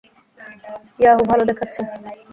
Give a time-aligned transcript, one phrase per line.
[0.99, 1.81] Yahoo, ভালোই দেখাচ্ছে।